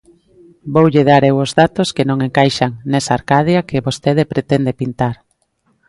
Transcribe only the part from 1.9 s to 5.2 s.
que non encaixan nesa Arcadia que vostede pretende pintar.